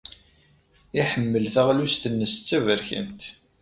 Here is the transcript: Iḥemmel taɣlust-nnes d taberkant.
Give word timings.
Iḥemmel 1.01 1.45
taɣlust-nnes 1.53 2.35
d 2.37 2.43
taberkant. 2.47 3.21